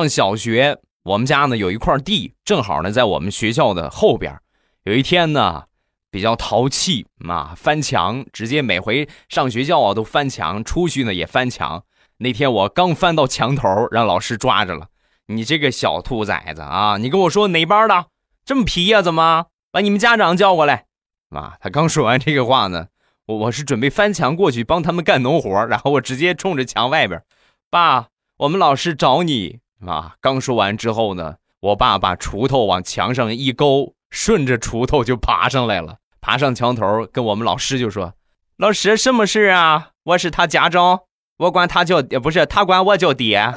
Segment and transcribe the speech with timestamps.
[0.00, 4.34] 上小学，我们家呢有一块地，正好呢在我们学校的后边。
[4.84, 5.64] 有一天呢，
[6.10, 11.84] 比较淘气嘛，翻墙，直接每回上学校啊都翻墙，出去呢也翻墙。
[12.16, 14.86] 那天我刚翻到墙头，让老师抓着了。
[15.26, 16.96] 你这个小兔崽子啊！
[16.96, 18.06] 你跟我说哪班的？
[18.46, 19.02] 这么皮呀？
[19.02, 20.86] 怎么把你们家长叫过来？
[21.28, 21.58] 啊！
[21.60, 22.86] 他刚说完这个话呢，
[23.26, 27.22] 我我是准备翻墙过去帮他们干农活，然后我直接冲着墙外边，
[27.68, 28.08] 爸，
[28.38, 30.14] 我们老师找你啊！
[30.20, 38.14] 刚说完之后呢，我爸把锄头往墙上一勾，顺着锄头就爬上来了，爬上墙头，跟我们老师就说
[38.58, 39.90] ：“老师，什么事啊？
[40.04, 41.00] 我是他家长，
[41.38, 43.54] 我管他叫，不是他管我叫爹。”